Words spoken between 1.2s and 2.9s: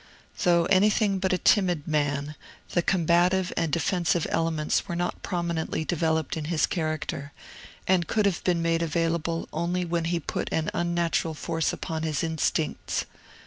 a timid man, the